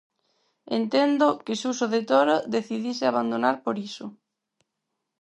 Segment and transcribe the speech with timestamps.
[0.79, 4.05] Entendo que Suso de Toro decidise abandonar, por iso.